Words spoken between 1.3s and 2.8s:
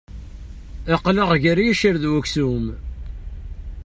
ger iccer d uksum.